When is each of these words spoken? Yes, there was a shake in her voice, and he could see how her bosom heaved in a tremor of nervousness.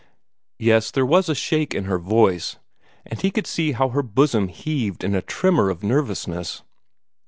Yes, 0.57 0.89
there 0.89 1.05
was 1.05 1.29
a 1.29 1.35
shake 1.35 1.75
in 1.75 1.83
her 1.83 1.99
voice, 1.99 2.57
and 3.05 3.21
he 3.21 3.29
could 3.29 3.45
see 3.45 3.73
how 3.73 3.89
her 3.89 4.01
bosom 4.01 4.47
heaved 4.47 5.03
in 5.03 5.13
a 5.13 5.21
tremor 5.21 5.69
of 5.69 5.83
nervousness. 5.83 6.63